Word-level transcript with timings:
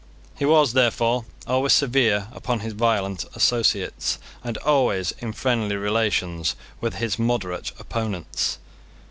He 0.35 0.45
was 0.45 0.73
therefore 0.73 1.25
always 1.45 1.73
severe 1.73 2.27
upon 2.31 2.61
his 2.61 2.73
violent 2.73 3.23
associates, 3.35 4.17
and 4.43 4.57
was 4.57 4.65
always 4.65 5.11
in 5.19 5.31
friendly 5.31 5.75
relations 5.75 6.55
with 6.79 6.95
his 6.95 7.19
moderate 7.19 7.71
opponents. 7.79 8.57